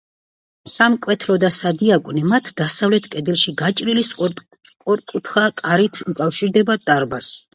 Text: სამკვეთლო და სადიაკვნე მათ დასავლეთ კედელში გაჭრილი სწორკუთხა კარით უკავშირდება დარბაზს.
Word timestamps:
სამკვეთლო 0.75 1.35
და 1.43 1.51
სადიაკვნე 1.57 2.23
მათ 2.31 2.49
დასავლეთ 2.61 3.09
კედელში 3.15 3.53
გაჭრილი 3.61 4.05
სწორკუთხა 4.07 5.43
კარით 5.63 6.03
უკავშირდება 6.15 6.81
დარბაზს. 6.89 7.41